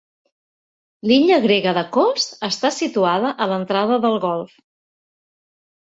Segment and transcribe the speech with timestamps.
[1.11, 4.61] L'illa grega de Kos està situada a l'entrada del golf.